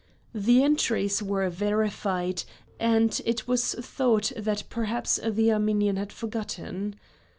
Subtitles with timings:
[0.33, 2.41] The entries were verified,
[2.79, 6.95] and it was thought that perhaps the Armenian had forgotten.